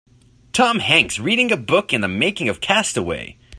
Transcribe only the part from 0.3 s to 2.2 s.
Tom hanks reading a book in the